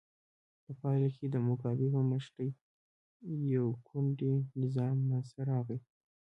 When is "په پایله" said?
0.63-1.09